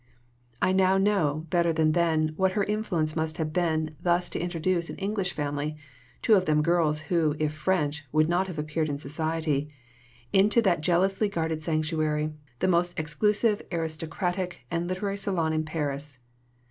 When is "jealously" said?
10.81-11.29